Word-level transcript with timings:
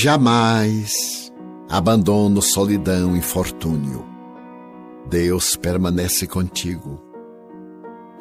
Jamais 0.00 1.32
abandono, 1.68 2.40
solidão, 2.40 3.16
infortúnio. 3.16 4.06
Deus 5.10 5.56
permanece 5.56 6.24
contigo. 6.24 7.02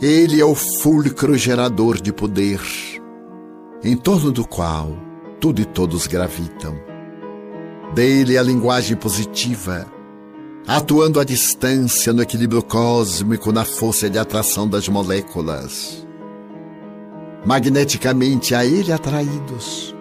Ele 0.02 0.42
é 0.42 0.44
o 0.44 0.56
fulcro 0.56 1.38
gerador 1.38 2.02
de 2.02 2.12
poder, 2.12 2.60
em 3.84 3.96
torno 3.96 4.32
do 4.32 4.44
qual 4.44 4.90
tudo 5.40 5.62
e 5.62 5.66
todos 5.66 6.08
gravitam. 6.08 6.76
Dele 7.94 8.40
a 8.40 8.42
linguagem 8.42 8.98
positiva, 8.98 9.86
atuando 10.66 11.20
à 11.20 11.24
distância 11.24 12.12
no 12.12 12.24
equilíbrio 12.24 12.64
cósmico, 12.64 13.52
na 13.52 13.64
força 13.64 14.10
de 14.10 14.18
atração 14.18 14.68
das 14.68 14.90
moléculas. 14.90 16.04
Magneticamente 17.46 18.56
a 18.56 18.66
ele 18.66 18.92
atraídos, 18.92 19.96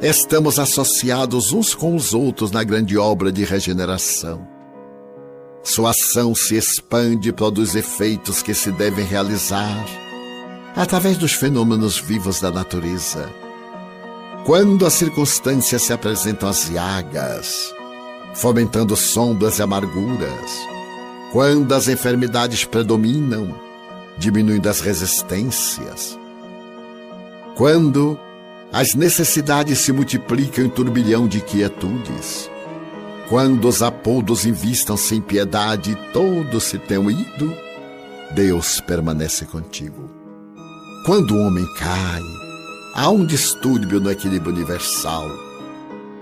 estamos 0.00 0.58
associados 0.58 1.52
uns 1.52 1.74
com 1.74 1.96
os 1.96 2.14
outros 2.14 2.50
na 2.50 2.62
grande 2.62 2.96
obra 2.96 3.32
de 3.32 3.44
regeneração. 3.44 4.46
Sua 5.62 5.90
ação 5.90 6.34
se 6.34 6.56
expande 6.56 7.30
e 7.30 7.32
produz 7.32 7.74
efeitos 7.74 8.40
que 8.40 8.54
se 8.54 8.70
devem 8.70 9.04
realizar 9.04 9.84
através 10.76 11.18
dos 11.18 11.32
fenômenos 11.32 11.98
vivos 11.98 12.40
da 12.40 12.50
natureza. 12.50 13.28
Quando 14.46 14.86
as 14.86 14.94
circunstâncias 14.94 15.82
se 15.82 15.92
apresentam 15.92 16.48
as 16.48 16.68
llagas, 16.70 17.74
fomentando 18.34 18.96
sombras 18.96 19.58
e 19.58 19.62
amarguras, 19.62 20.68
quando 21.32 21.74
as 21.74 21.88
enfermidades 21.88 22.64
predominam, 22.64 23.52
diminuindo 24.16 24.68
as 24.68 24.80
resistências, 24.80 26.18
quando 27.56 28.18
as 28.72 28.94
necessidades 28.94 29.78
se 29.78 29.92
multiplicam 29.92 30.64
em 30.64 30.68
turbilhão 30.68 31.26
de 31.26 31.40
quietudes. 31.40 32.50
Quando 33.28 33.68
os 33.68 33.82
apodos 33.82 34.44
invistam 34.46 34.96
sem 34.96 35.20
piedade 35.20 35.92
e 35.92 36.12
todos 36.12 36.64
se 36.64 36.78
tenham 36.78 37.10
ido, 37.10 37.54
Deus 38.34 38.80
permanece 38.80 39.46
contigo. 39.46 40.10
Quando 41.04 41.34
o 41.34 41.46
homem 41.46 41.66
cai, 41.76 42.22
há 42.94 43.08
um 43.10 43.24
distúrbio 43.24 44.00
no 44.00 44.10
equilíbrio 44.10 44.52
universal. 44.52 45.28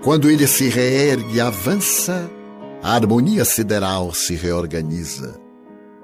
Quando 0.03 0.31
ele 0.31 0.47
se 0.47 0.69
reergue 0.69 1.37
e 1.37 1.41
avança, 1.41 2.31
a 2.83 2.95
harmonia 2.95 3.45
sideral 3.45 4.15
se 4.15 4.35
reorganiza. 4.37 5.41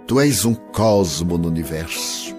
Tu 0.06 0.18
és 0.18 0.44
um 0.44 0.54
cosmo 0.54 1.38
no 1.38 1.48
universo. 1.48 2.34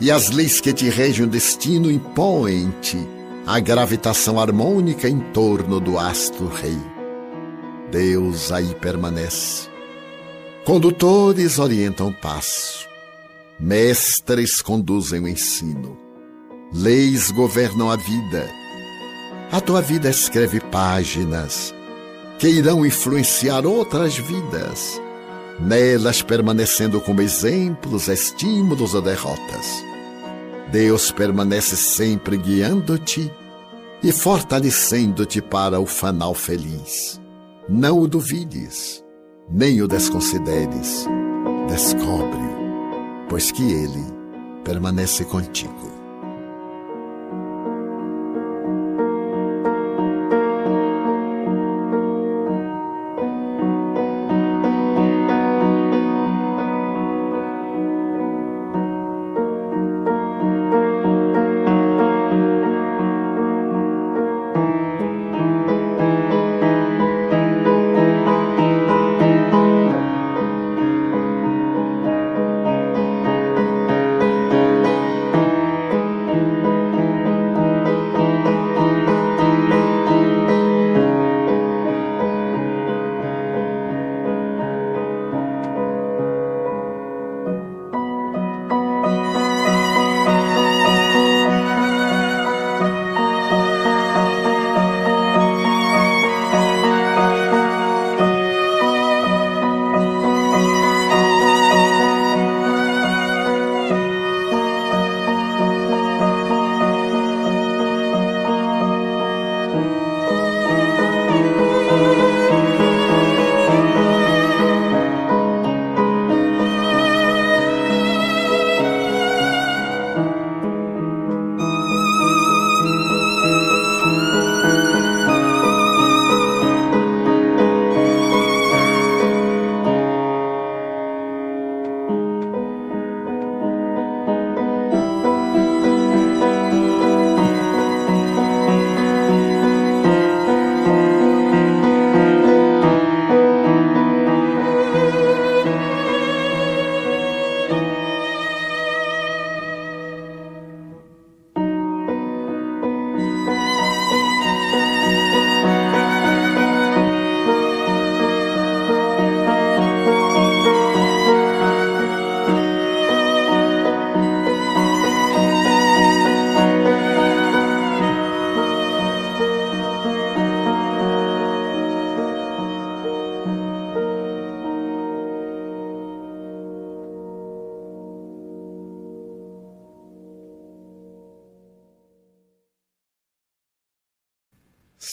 E 0.00 0.10
as 0.10 0.30
leis 0.30 0.60
que 0.60 0.72
te 0.72 0.88
regem 0.88 1.26
o 1.26 1.28
destino 1.28 1.90
impõem-te 1.90 3.17
a 3.48 3.60
gravitação 3.60 4.38
harmônica 4.38 5.08
em 5.08 5.20
torno 5.32 5.80
do 5.80 5.98
astro-rei. 5.98 6.76
Deus 7.90 8.52
aí 8.52 8.74
permanece. 8.74 9.70
Condutores 10.66 11.58
orientam 11.58 12.08
o 12.08 12.12
passo. 12.12 12.86
Mestres 13.58 14.60
conduzem 14.60 15.22
o 15.22 15.28
ensino. 15.28 15.96
Leis 16.74 17.30
governam 17.30 17.90
a 17.90 17.96
vida. 17.96 18.46
A 19.50 19.62
tua 19.62 19.80
vida 19.80 20.10
escreve 20.10 20.60
páginas 20.60 21.74
que 22.38 22.48
irão 22.50 22.84
influenciar 22.84 23.64
outras 23.64 24.14
vidas, 24.14 25.00
nelas 25.58 26.20
permanecendo 26.20 27.00
como 27.00 27.22
exemplos, 27.22 28.08
estímulos 28.08 28.92
ou 28.92 29.00
derrotas. 29.00 29.82
Deus 30.70 31.10
permanece 31.10 31.76
sempre 31.76 32.36
guiando-te 32.36 33.32
e 34.02 34.12
fortalecendo-te 34.12 35.42
para 35.42 35.80
o 35.80 35.86
fanal 35.86 36.34
feliz. 36.34 37.20
Não 37.68 37.98
o 37.98 38.08
duvides, 38.08 39.04
nem 39.50 39.82
o 39.82 39.88
desconsideres. 39.88 41.06
Descobre-o, 41.68 43.26
pois 43.28 43.50
que 43.50 43.62
ele 43.62 44.04
permanece 44.64 45.24
contigo. 45.24 45.97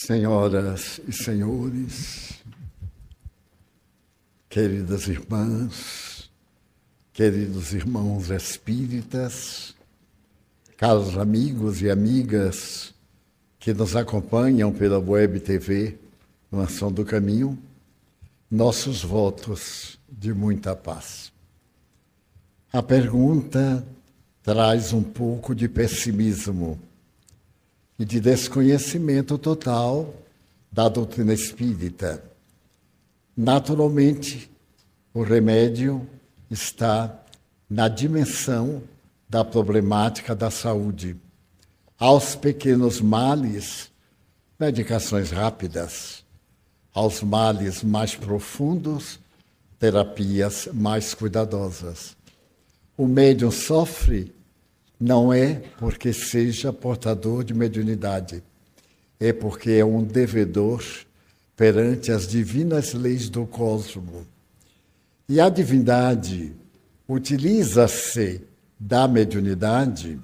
Senhoras 0.06 1.00
e 1.08 1.12
senhores, 1.12 2.34
queridas 4.48 5.08
irmãs, 5.08 6.30
queridos 7.12 7.72
irmãos 7.72 8.30
espíritas, 8.30 9.74
caros 10.76 11.18
amigos 11.18 11.82
e 11.82 11.90
amigas 11.90 12.94
que 13.58 13.74
nos 13.74 13.96
acompanham 13.96 14.72
pela 14.72 15.00
Web 15.00 15.40
TV 15.40 15.98
no 16.52 16.60
Ação 16.60 16.92
do 16.92 17.04
Caminho, 17.04 17.58
nossos 18.48 19.02
votos 19.02 19.98
de 20.08 20.32
muita 20.32 20.76
paz. 20.76 21.32
A 22.72 22.80
pergunta 22.80 23.84
traz 24.40 24.92
um 24.92 25.02
pouco 25.02 25.52
de 25.52 25.68
pessimismo 25.68 26.78
e 27.98 28.04
de 28.04 28.20
desconhecimento 28.20 29.38
total 29.38 30.14
da 30.70 30.88
doutrina 30.88 31.32
espírita. 31.32 32.22
Naturalmente, 33.36 34.50
o 35.14 35.22
remédio 35.22 36.06
está 36.50 37.22
na 37.68 37.88
dimensão 37.88 38.82
da 39.28 39.44
problemática 39.44 40.34
da 40.34 40.50
saúde. 40.50 41.16
Aos 41.98 42.36
pequenos 42.36 43.00
males, 43.00 43.90
medicações 44.58 45.30
rápidas. 45.30 46.24
Aos 46.92 47.22
males 47.22 47.82
mais 47.82 48.14
profundos, 48.14 49.18
terapias 49.78 50.68
mais 50.72 51.14
cuidadosas. 51.14 52.16
O 52.96 53.06
médium 53.06 53.50
sofre 53.50 54.32
não 54.98 55.32
é 55.32 55.62
porque 55.78 56.12
seja 56.12 56.72
portador 56.72 57.44
de 57.44 57.52
mediunidade, 57.52 58.42
é 59.20 59.32
porque 59.32 59.72
é 59.72 59.84
um 59.84 60.02
devedor 60.02 60.82
perante 61.56 62.12
as 62.12 62.26
divinas 62.26 62.92
leis 62.92 63.28
do 63.28 63.46
cosmo. 63.46 64.26
E 65.28 65.40
a 65.40 65.48
divindade 65.48 66.52
utiliza-se 67.08 68.42
da 68.78 69.08
mediunidade 69.08 70.18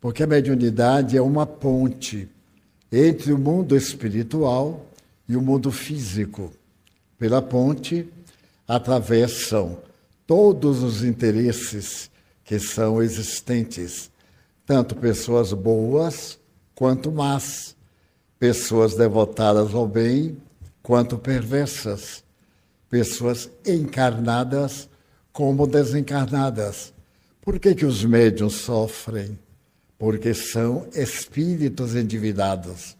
porque 0.00 0.22
a 0.22 0.26
mediunidade 0.26 1.16
é 1.16 1.22
uma 1.22 1.46
ponte 1.46 2.28
entre 2.90 3.32
o 3.32 3.38
mundo 3.38 3.76
espiritual 3.76 4.86
e 5.28 5.36
o 5.36 5.42
mundo 5.42 5.72
físico. 5.72 6.52
Pela 7.18 7.42
ponte 7.42 8.08
atravessam 8.66 9.78
todos 10.26 10.82
os 10.82 11.02
interesses 11.02 12.10
que 12.48 12.58
são 12.58 13.02
existentes, 13.02 14.10
tanto 14.64 14.96
pessoas 14.96 15.52
boas 15.52 16.38
quanto 16.74 17.12
más, 17.12 17.76
pessoas 18.38 18.94
devotadas 18.94 19.74
ao 19.74 19.86
bem 19.86 20.38
quanto 20.82 21.18
perversas, 21.18 22.24
pessoas 22.88 23.50
encarnadas 23.66 24.88
como 25.30 25.66
desencarnadas. 25.66 26.94
Por 27.42 27.60
que, 27.60 27.74
que 27.74 27.84
os 27.84 28.02
médiums 28.02 28.54
sofrem? 28.54 29.38
Porque 29.98 30.32
são 30.32 30.86
espíritos 30.94 31.94
endividados. 31.94 32.96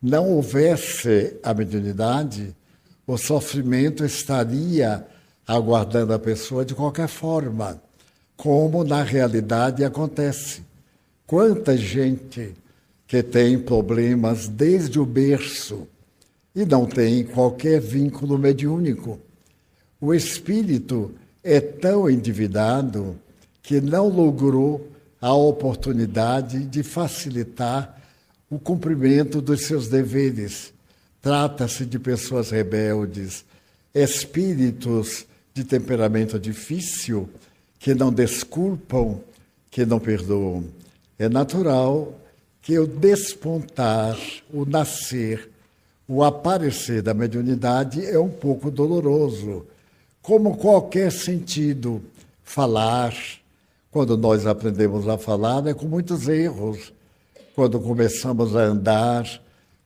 Não 0.00 0.30
houvesse 0.30 1.36
a 1.42 1.52
mediunidade, 1.52 2.56
o 3.06 3.18
sofrimento 3.18 4.02
estaria 4.02 5.06
aguardando 5.46 6.14
a 6.14 6.18
pessoa 6.18 6.64
de 6.64 6.74
qualquer 6.74 7.08
forma, 7.08 7.82
como 8.38 8.84
na 8.84 9.02
realidade 9.02 9.84
acontece. 9.84 10.62
Quanta 11.26 11.76
gente 11.76 12.54
que 13.04 13.20
tem 13.20 13.58
problemas 13.58 14.46
desde 14.46 15.00
o 15.00 15.04
berço 15.04 15.88
e 16.54 16.64
não 16.64 16.86
tem 16.86 17.24
qualquer 17.24 17.80
vínculo 17.80 18.38
mediúnico. 18.38 19.18
O 20.00 20.14
espírito 20.14 21.12
é 21.42 21.60
tão 21.60 22.08
endividado 22.08 23.18
que 23.60 23.80
não 23.80 24.08
logrou 24.08 24.88
a 25.20 25.34
oportunidade 25.34 26.64
de 26.64 26.84
facilitar 26.84 28.00
o 28.48 28.56
cumprimento 28.56 29.40
dos 29.40 29.62
seus 29.62 29.88
deveres. 29.88 30.72
Trata-se 31.20 31.84
de 31.84 31.98
pessoas 31.98 32.50
rebeldes, 32.50 33.44
espíritos 33.92 35.26
de 35.52 35.64
temperamento 35.64 36.38
difícil 36.38 37.28
que 37.78 37.94
não 37.94 38.12
desculpam, 38.12 39.20
que 39.70 39.86
não 39.86 39.98
perdoam. 39.98 40.64
É 41.18 41.28
natural 41.28 42.14
que 42.60 42.78
o 42.78 42.86
despontar, 42.86 44.18
o 44.52 44.64
nascer, 44.64 45.50
o 46.06 46.22
aparecer 46.22 47.02
da 47.02 47.14
mediunidade 47.14 48.04
é 48.04 48.18
um 48.18 48.28
pouco 48.28 48.70
doloroso. 48.70 49.66
Como 50.22 50.56
qualquer 50.56 51.10
sentido, 51.10 52.02
falar, 52.44 53.14
quando 53.90 54.16
nós 54.16 54.46
aprendemos 54.46 55.08
a 55.08 55.18
falar, 55.18 55.66
é 55.66 55.74
com 55.74 55.86
muitos 55.86 56.28
erros. 56.28 56.92
Quando 57.54 57.80
começamos 57.80 58.54
a 58.54 58.60
andar, 58.60 59.26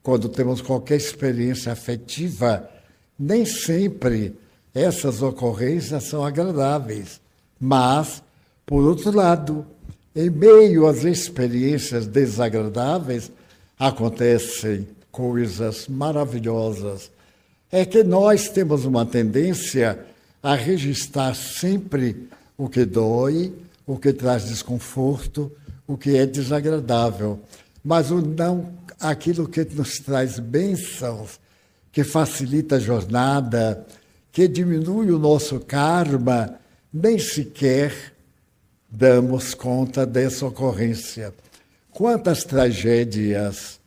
quando 0.02 0.28
temos 0.28 0.60
qualquer 0.60 0.96
experiência 0.96 1.72
afetiva, 1.72 2.68
nem 3.18 3.46
sempre 3.46 4.36
essas 4.74 5.22
ocorrências 5.22 6.04
são 6.04 6.24
agradáveis. 6.24 7.21
Mas, 7.64 8.20
por 8.66 8.82
outro 8.82 9.12
lado, 9.12 9.64
em 10.16 10.28
meio 10.28 10.84
às 10.84 11.04
experiências 11.04 12.08
desagradáveis, 12.08 13.30
acontecem 13.78 14.88
coisas 15.12 15.86
maravilhosas. 15.86 17.08
É 17.70 17.84
que 17.84 18.02
nós 18.02 18.48
temos 18.48 18.84
uma 18.84 19.06
tendência 19.06 19.96
a 20.42 20.56
registrar 20.56 21.36
sempre 21.36 22.28
o 22.58 22.68
que 22.68 22.84
dói, 22.84 23.54
o 23.86 23.96
que 23.96 24.12
traz 24.12 24.46
desconforto, 24.48 25.52
o 25.86 25.96
que 25.96 26.16
é 26.16 26.26
desagradável. 26.26 27.38
Mas 27.84 28.10
o 28.10 28.20
não, 28.20 28.70
aquilo 28.98 29.46
que 29.46 29.64
nos 29.66 30.00
traz 30.00 30.40
bênçãos, 30.40 31.38
que 31.92 32.02
facilita 32.02 32.74
a 32.74 32.80
jornada, 32.80 33.86
que 34.32 34.48
diminui 34.48 35.12
o 35.12 35.18
nosso 35.18 35.60
karma, 35.60 36.58
nem 36.92 37.18
sequer 37.18 38.12
damos 38.90 39.54
conta 39.54 40.04
dessa 40.04 40.46
ocorrência. 40.46 41.32
Quantas 41.90 42.44
tragédias, 42.44 43.80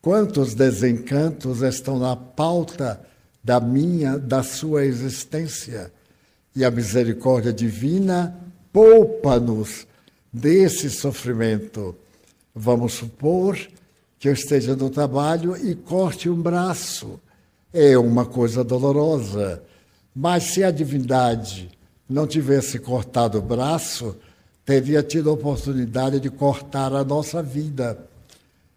quantos 0.00 0.54
desencantos 0.54 1.62
estão 1.62 1.98
na 1.98 2.14
pauta 2.14 3.00
da 3.42 3.60
minha, 3.60 4.16
da 4.18 4.42
sua 4.42 4.84
existência. 4.84 5.92
E 6.54 6.64
a 6.64 6.70
misericórdia 6.70 7.52
divina 7.52 8.38
poupa-nos 8.72 9.86
desse 10.32 10.88
sofrimento. 10.88 11.96
Vamos 12.54 12.94
supor 12.94 13.58
que 14.18 14.28
eu 14.28 14.32
esteja 14.32 14.76
no 14.76 14.88
trabalho 14.88 15.56
e 15.56 15.74
corte 15.74 16.30
um 16.30 16.40
braço. 16.40 17.20
É 17.72 17.98
uma 17.98 18.24
coisa 18.24 18.62
dolorosa. 18.62 19.62
Mas 20.14 20.44
se 20.44 20.62
a 20.62 20.70
divindade 20.70 21.70
não 22.08 22.26
tivesse 22.26 22.78
cortado 22.78 23.38
o 23.38 23.42
braço, 23.42 24.16
teria 24.64 25.02
tido 25.02 25.30
a 25.30 25.32
oportunidade 25.32 26.20
de 26.20 26.30
cortar 26.30 26.92
a 26.92 27.04
nossa 27.04 27.42
vida. 27.42 27.98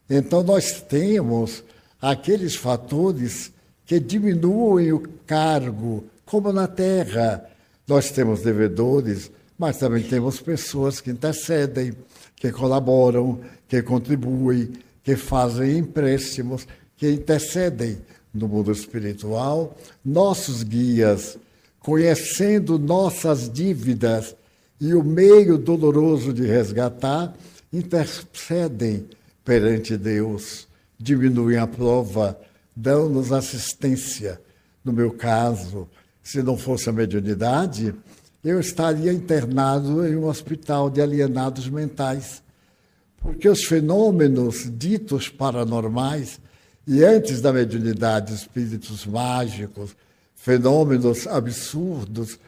Então 0.10 0.44
nós 0.44 0.82
temos 0.82 1.64
aqueles 2.02 2.56
fatores 2.56 3.52
que 3.86 4.00
diminuem 4.00 4.92
o 4.92 5.04
cargo, 5.26 6.06
como 6.26 6.52
na 6.52 6.68
terra. 6.68 7.46
Nós 7.88 8.12
temos 8.12 8.42
devedores, 8.42 9.32
mas 9.58 9.78
também 9.78 10.04
temos 10.04 10.42
pessoas 10.42 11.00
que 11.00 11.10
intercedem, 11.10 11.94
que 12.36 12.52
colaboram, 12.52 13.40
que 13.68 13.82
contribuem, 13.82 14.74
que 15.04 15.16
fazem 15.16 15.78
empréstimos, 15.78 16.68
que 16.98 17.10
intercedem 17.10 17.98
no 18.34 18.48
mundo 18.48 18.72
espiritual. 18.72 19.76
Nossos 20.04 20.64
guias, 20.64 21.38
conhecendo 21.88 22.78
nossas 22.78 23.50
dívidas 23.50 24.36
e 24.78 24.94
o 24.94 25.02
meio 25.02 25.58
doloroso 25.58 26.34
de 26.34 26.46
resgatar, 26.46 27.34
intercedem 27.72 29.08
perante 29.46 29.96
Deus, 29.96 30.68
diminuem 31.00 31.58
a 31.58 31.66
prova, 31.66 32.38
dão-nos 32.76 33.32
assistência. 33.32 34.42
No 34.84 34.92
meu 34.92 35.12
caso, 35.12 35.88
se 36.22 36.44
não 36.44 36.58
fosse 36.58 36.90
a 36.90 36.92
mediunidade, 36.92 37.96
eu 38.44 38.60
estaria 38.60 39.14
internado 39.14 40.06
em 40.06 40.18
um 40.18 40.26
hospital 40.26 40.90
de 40.90 41.02
alienados 41.02 41.70
mentais. 41.70 42.44
Porque 43.16 43.48
os 43.48 43.64
fenômenos 43.64 44.70
ditos 44.78 45.30
paranormais, 45.30 46.38
e 46.86 47.02
antes 47.02 47.40
da 47.40 47.54
mediunidade, 47.54 48.34
espíritos 48.34 49.06
mágicos, 49.06 49.96
fenômenos 50.38 51.28
absurdos, 51.28 52.40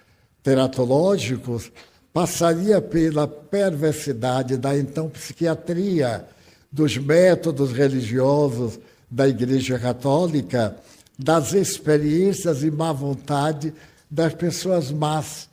teratológicos, 0.41 1.69
passaria 2.13 2.79
pela 2.81 3.27
perversidade 3.27 4.55
da 4.55 4.77
então 4.77 5.09
psiquiatria, 5.09 6.25
dos 6.71 6.97
métodos 6.97 7.73
religiosos 7.73 8.79
da 9.09 9.27
Igreja 9.27 9.77
Católica, 9.77 10.77
das 11.17 11.53
experiências 11.53 12.63
e 12.63 12.71
má 12.71 12.93
vontade 12.93 13.73
das 14.09 14.33
pessoas 14.33 14.91
más. 14.91 15.49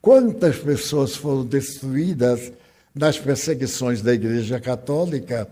Quantas 0.00 0.56
pessoas 0.56 1.14
foram 1.14 1.44
destruídas 1.44 2.50
nas 2.94 3.18
perseguições 3.18 4.02
da 4.02 4.12
Igreja 4.12 4.58
Católica? 4.58 5.48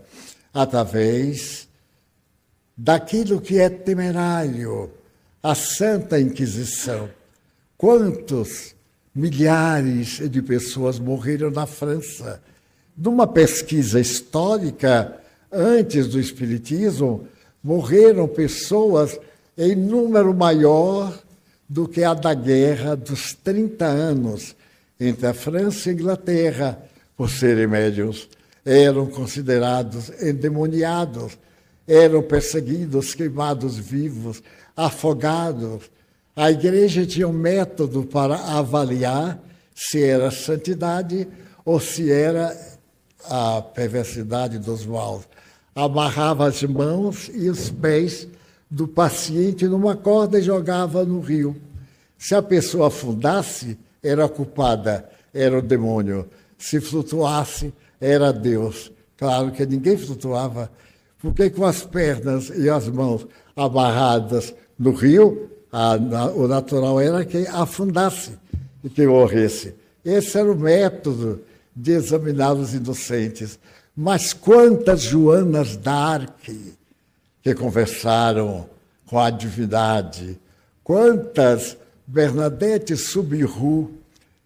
Através 0.53 1.67
daquilo 2.75 3.39
que 3.39 3.59
é 3.59 3.69
temerário, 3.69 4.91
a 5.43 5.53
Santa 5.53 6.17
Inquisição. 6.21 7.09
Quantos 7.77 8.73
milhares 9.13 10.21
de 10.29 10.41
pessoas 10.41 10.97
morreram 10.97 11.51
na 11.51 11.65
França? 11.65 12.41
Numa 12.97 13.27
pesquisa 13.27 13.99
histórica, 13.99 15.17
antes 15.51 16.07
do 16.07 16.17
Espiritismo, 16.17 17.27
morreram 17.61 18.25
pessoas 18.25 19.19
em 19.57 19.75
número 19.75 20.33
maior 20.33 21.13
do 21.67 21.89
que 21.89 22.05
a 22.05 22.13
da 22.13 22.33
guerra 22.33 22.95
dos 22.95 23.33
30 23.33 23.85
anos 23.85 24.55
entre 24.97 25.27
a 25.27 25.33
França 25.33 25.89
e 25.89 25.91
a 25.91 25.93
Inglaterra, 25.93 26.79
por 27.17 27.29
serem 27.29 27.67
médios. 27.67 28.29
Eram 28.63 29.07
considerados 29.07 30.09
endemoniados, 30.21 31.37
eram 31.87 32.21
perseguidos, 32.21 33.13
queimados 33.13 33.77
vivos, 33.77 34.41
afogados. 34.75 35.89
A 36.35 36.51
igreja 36.51 37.05
tinha 37.05 37.27
um 37.27 37.33
método 37.33 38.03
para 38.03 38.35
avaliar 38.35 39.39
se 39.75 40.03
era 40.03 40.31
santidade 40.31 41.27
ou 41.65 41.79
se 41.79 42.11
era 42.11 42.55
a 43.25 43.61
perversidade 43.61 44.59
dos 44.59 44.85
maus. 44.85 45.27
Amarrava 45.75 46.47
as 46.47 46.61
mãos 46.63 47.29
e 47.33 47.49
os 47.49 47.69
pés 47.69 48.27
do 48.69 48.87
paciente 48.87 49.67
numa 49.67 49.95
corda 49.95 50.39
e 50.39 50.41
jogava 50.41 51.05
no 51.05 51.19
rio. 51.19 51.55
Se 52.17 52.35
a 52.35 52.41
pessoa 52.41 52.87
afundasse, 52.87 53.77
era 54.01 54.27
culpada, 54.27 55.09
era 55.33 55.59
o 55.59 55.61
demônio. 55.61 56.27
Se 56.57 56.79
flutuasse, 56.79 57.73
era 57.99 58.31
Deus. 58.31 58.91
Claro 59.17 59.51
que 59.51 59.65
ninguém 59.65 59.97
flutuava, 59.97 60.71
porque 61.23 61.49
com 61.49 61.63
as 61.65 61.83
pernas 61.83 62.51
e 62.53 62.69
as 62.69 62.89
mãos 62.89 63.25
amarradas 63.55 64.53
no 64.77 64.91
rio, 64.91 65.49
a, 65.71 65.95
o 66.35 66.49
natural 66.49 66.99
era 66.99 67.23
que 67.23 67.47
afundasse 67.47 68.37
e 68.83 68.89
que 68.89 69.07
morresse. 69.07 69.73
Esse 70.03 70.37
era 70.37 70.51
o 70.51 70.55
método 70.55 71.41
de 71.73 71.93
examinar 71.93 72.51
os 72.51 72.73
inocentes. 72.73 73.57
Mas 73.95 74.33
quantas 74.33 75.01
Joanas 75.01 75.77
d'Arc 75.77 76.75
que 77.41 77.55
conversaram 77.55 78.67
com 79.05 79.17
a 79.17 79.29
divindade, 79.29 80.37
quantas 80.83 81.77
Bernadette 82.05 82.97
Subiru 82.97 83.91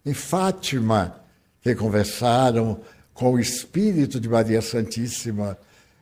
em 0.06 0.14
Fátima 0.14 1.16
que 1.60 1.74
conversaram 1.74 2.78
com 3.12 3.32
o 3.32 3.40
espírito 3.40 4.20
de 4.20 4.28
Maria 4.28 4.62
Santíssima, 4.62 5.58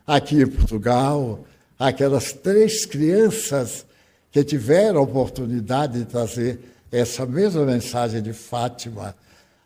aqui 0.07 0.43
em 0.43 0.47
Portugal, 0.47 1.45
aquelas 1.79 2.33
três 2.33 2.87
crianças 2.87 3.85
que 4.31 4.45
tiveram 4.45 5.01
a 5.01 5.03
oportunidade 5.03 5.99
de 5.99 6.05
trazer 6.05 6.61
essa 6.93 7.27
mesma 7.27 7.65
mensagem 7.65 8.23
de 8.23 8.33
Fátima, 8.33 9.17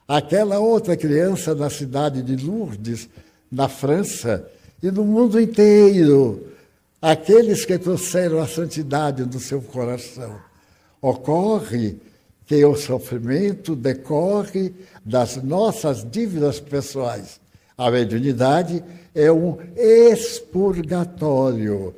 aquela 0.09 0.59
outra 0.59 0.97
criança 0.97 1.55
na 1.55 1.69
cidade 1.69 2.23
de 2.23 2.37
Lourdes, 2.45 3.09
na 3.51 3.69
França, 3.69 4.49
e 4.83 4.91
no 4.91 5.05
mundo 5.05 5.39
inteiro, 5.39 6.47
aqueles 7.03 7.65
que 7.65 7.79
trouxeram 7.79 8.41
a 8.41 8.47
santidade 8.47 9.25
do 9.25 9.39
seu 9.39 9.61
coração. 9.61 10.39
Ocorre 11.03 11.99
que 12.47 12.65
o 12.65 12.75
sofrimento 12.75 13.77
decorre 13.77 14.75
das 15.05 15.37
nossas 15.37 16.09
dívidas 16.09 16.59
pessoais. 16.59 17.41
A 17.77 17.91
mediunidade 17.91 18.83
é 19.15 19.31
um 19.31 19.59
expurgatório. 19.77 21.95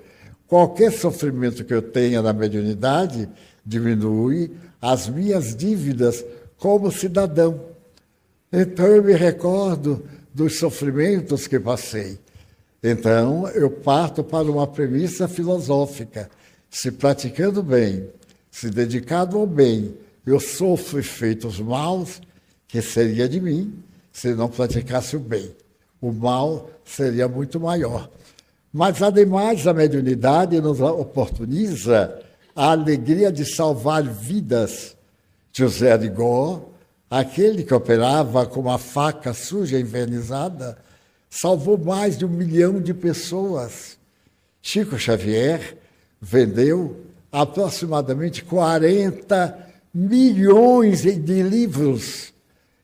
Qualquer 0.46 0.92
sofrimento 0.92 1.64
que 1.64 1.74
eu 1.74 1.82
tenha 1.82 2.20
na 2.20 2.32
mediunidade 2.32 3.28
diminui 3.64 4.50
as 4.80 5.08
minhas 5.08 5.54
dívidas 5.54 6.24
como 6.58 6.92
cidadão. 6.92 7.60
Então 8.52 8.86
eu 8.86 9.02
me 9.02 9.14
recordo 9.14 10.04
dos 10.34 10.58
sofrimentos 10.58 11.46
que 11.46 11.58
passei. 11.58 12.18
Então, 12.82 13.48
eu 13.50 13.70
parto 13.70 14.24
para 14.24 14.50
uma 14.50 14.66
premissa 14.66 15.28
filosófica. 15.28 16.28
Se 16.68 16.90
praticando 16.90 17.62
bem, 17.62 18.08
se 18.50 18.70
dedicado 18.70 19.38
ao 19.38 19.46
bem, 19.46 19.94
eu 20.26 20.40
sofro 20.40 20.98
efeitos 20.98 21.60
maus, 21.60 22.20
que 22.66 22.82
seria 22.82 23.28
de 23.28 23.40
mim 23.40 23.72
se 24.12 24.34
não 24.34 24.48
praticasse 24.48 25.16
o 25.16 25.20
bem. 25.20 25.54
O 26.02 26.12
mal 26.12 26.68
seria 26.84 27.28
muito 27.28 27.58
maior. 27.60 28.10
Mas, 28.72 29.00
ademais, 29.00 29.66
a 29.66 29.72
mediunidade 29.72 30.60
nos 30.60 30.80
oportuniza 30.80 32.20
a 32.56 32.72
alegria 32.72 33.30
de 33.30 33.44
salvar 33.44 34.02
vidas. 34.02 34.96
José 35.52 35.92
Arigó, 35.92 36.70
aquele 37.08 37.62
que 37.62 37.72
operava 37.72 38.44
com 38.46 38.60
uma 38.60 38.78
faca 38.78 39.32
suja 39.32 39.78
envernizada, 39.78 40.76
salvou 41.30 41.78
mais 41.78 42.18
de 42.18 42.24
um 42.24 42.28
milhão 42.28 42.80
de 42.80 42.92
pessoas. 42.92 43.96
Chico 44.60 44.98
Xavier 44.98 45.78
vendeu 46.20 46.96
aproximadamente 47.30 48.44
40 48.44 49.68
milhões 49.94 51.02
de 51.02 51.42
livros 51.42 52.32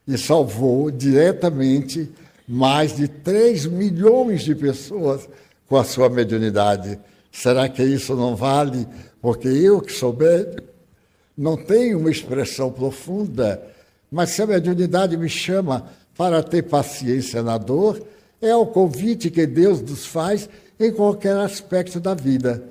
e 0.07 0.17
salvou 0.17 0.89
diretamente 0.89 2.09
mais 2.49 2.95
de 2.95 3.07
3 3.07 3.67
milhões 3.67 4.41
de 4.41 4.55
pessoas 4.55 5.29
com 5.67 5.77
a 5.77 5.83
sua 5.83 6.09
mediunidade. 6.09 6.99
Será 7.31 7.69
que 7.69 7.83
isso 7.83 8.15
não 8.15 8.35
vale? 8.35 8.87
Porque 9.21 9.47
eu 9.47 9.79
que 9.79 9.93
sou 9.93 10.11
médium, 10.11 10.65
não 11.37 11.55
tenho 11.55 11.99
uma 11.99 12.09
expressão 12.09 12.71
profunda, 12.71 13.61
mas 14.11 14.31
se 14.31 14.41
a 14.41 14.47
mediunidade 14.47 15.15
me 15.15 15.29
chama 15.29 15.91
para 16.17 16.41
ter 16.41 16.63
paciência 16.63 17.43
na 17.43 17.59
dor, 17.59 18.01
é 18.41 18.55
o 18.55 18.65
convite 18.65 19.29
que 19.29 19.45
Deus 19.45 19.79
nos 19.81 20.07
faz 20.07 20.49
em 20.79 20.91
qualquer 20.91 21.37
aspecto 21.37 21.99
da 21.99 22.15
vida. 22.15 22.63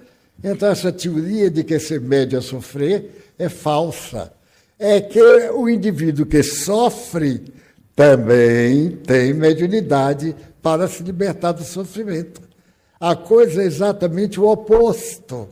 Então, 0.43 0.71
essa 0.71 0.91
teoria 0.91 1.49
de 1.49 1.63
que 1.63 1.79
ser 1.79 2.01
médio 2.01 2.37
é 2.37 2.43
sofrer 2.43 3.33
é 3.39 3.49
falsa. 3.49 4.33
É 4.77 5.01
que 5.01 5.21
o 5.51 5.69
indivíduo 5.69 6.27
que 6.27 6.43
sofre 6.43 7.45
também 7.99 8.91
tem 8.91 9.35
mediunidade 9.35 10.37
para 10.63 10.87
se 10.87 11.03
libertar 11.03 11.51
do 11.51 11.65
sofrimento. 11.65 12.41
A 13.01 13.17
coisa 13.17 13.61
é 13.61 13.67
exatamente 13.67 14.39
o 14.39 14.47
oposto. 14.49 15.49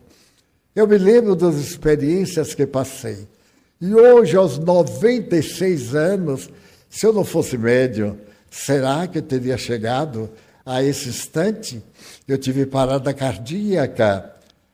Eu 0.74 0.86
me 0.86 0.96
lembro 0.96 1.34
das 1.34 1.56
experiências 1.56 2.54
que 2.54 2.64
passei. 2.64 3.26
E 3.80 3.92
hoje, 3.92 4.36
aos 4.36 4.58
96 4.58 5.94
anos, 5.94 6.48
se 6.88 7.04
eu 7.04 7.12
não 7.12 7.24
fosse 7.24 7.58
médium, 7.58 8.16
Será 8.56 9.06
que 9.06 9.18
eu 9.18 9.22
teria 9.22 9.58
chegado 9.58 10.30
a 10.64 10.82
esse 10.82 11.10
instante? 11.10 11.82
Eu 12.26 12.38
tive 12.38 12.64
parada 12.64 13.12
cardíaca, 13.12 14.32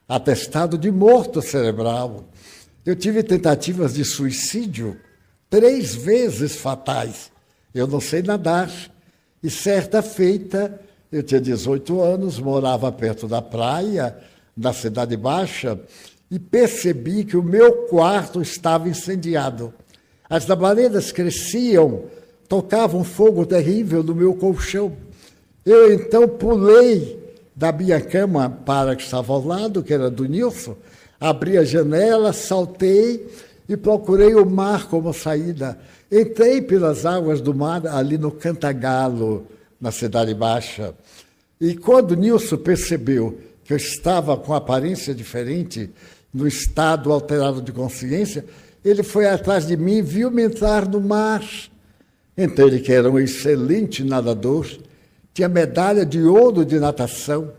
atestado 0.08 0.78
de 0.78 0.88
morto 0.88 1.42
cerebral. 1.42 2.24
Eu 2.86 2.94
tive 2.94 3.24
tentativas 3.24 3.94
de 3.94 4.04
suicídio, 4.04 4.96
três 5.50 5.96
vezes 5.96 6.54
fatais. 6.54 7.31
Eu 7.74 7.86
não 7.86 8.00
sei 8.00 8.22
nadar. 8.22 8.70
E 9.42 9.50
certa 9.50 10.02
feita, 10.02 10.80
eu 11.10 11.22
tinha 11.22 11.40
18 11.40 12.00
anos, 12.00 12.38
morava 12.38 12.90
perto 12.92 13.26
da 13.26 13.42
praia, 13.42 14.16
da 14.56 14.72
Cidade 14.72 15.16
Baixa, 15.16 15.80
e 16.30 16.38
percebi 16.38 17.24
que 17.24 17.36
o 17.36 17.42
meu 17.42 17.88
quarto 17.88 18.40
estava 18.40 18.88
incendiado. 18.88 19.74
As 20.28 20.46
labaredas 20.46 21.12
cresciam 21.12 22.04
tocava 22.52 22.98
um 22.98 23.04
fogo 23.04 23.46
terrível 23.46 24.02
no 24.02 24.14
meu 24.14 24.34
colchão. 24.34 24.92
Eu 25.64 25.90
então 25.94 26.28
pulei 26.28 27.18
da 27.56 27.72
minha 27.72 27.98
cama 27.98 28.50
para 28.50 28.94
que 28.94 29.02
estava 29.02 29.32
ao 29.32 29.42
lado, 29.42 29.82
que 29.82 29.94
era 29.94 30.10
do 30.10 30.26
Nilson, 30.26 30.76
abri 31.18 31.56
a 31.56 31.64
janela, 31.64 32.30
saltei 32.34 33.26
e 33.66 33.74
procurei 33.74 34.34
o 34.34 34.44
mar 34.44 34.86
como 34.88 35.14
saída. 35.14 35.78
Entrei 36.12 36.60
pelas 36.60 37.06
águas 37.06 37.40
do 37.40 37.54
mar 37.54 37.86
ali 37.86 38.18
no 38.18 38.30
Cantagalo, 38.30 39.46
na 39.80 39.90
Cidade 39.90 40.34
Baixa. 40.34 40.94
E 41.58 41.74
quando 41.74 42.14
Nilson 42.14 42.58
percebeu 42.58 43.38
que 43.64 43.72
eu 43.72 43.78
estava 43.78 44.36
com 44.36 44.52
aparência 44.52 45.14
diferente, 45.14 45.88
no 46.34 46.46
estado 46.46 47.10
alterado 47.10 47.62
de 47.62 47.72
consciência, 47.72 48.44
ele 48.84 49.02
foi 49.02 49.26
atrás 49.26 49.66
de 49.66 49.74
mim 49.74 49.96
e 49.96 50.02
viu-me 50.02 50.42
entrar 50.42 50.86
no 50.86 51.00
mar. 51.00 51.42
Então 52.36 52.66
ele 52.66 52.80
que 52.80 52.92
era 52.92 53.10
um 53.10 53.18
excelente 53.18 54.04
nadador, 54.04 54.66
tinha 55.32 55.48
medalha 55.48 56.04
de 56.04 56.20
ouro 56.20 56.62
de 56.62 56.78
natação, 56.78 57.52